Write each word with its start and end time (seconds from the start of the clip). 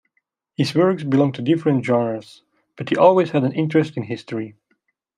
His 0.55 0.73
works 0.73 1.03
belong 1.03 1.31
to 1.33 1.43
different 1.43 1.85
genres 1.85 2.41
but 2.75 2.89
he 2.89 2.95
always 2.97 3.29
had 3.29 3.43
an 3.43 3.53
interest 3.53 3.97
in 3.97 4.01
history. 4.01 4.55